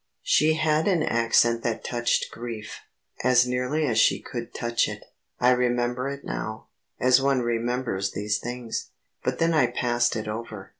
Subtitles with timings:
[0.23, 2.79] She had an accent that touched grief,
[3.23, 5.03] as nearly as she could touch it.
[5.39, 8.89] I remember it now, as one remembers these things.
[9.23, 10.69] But then I passed it over.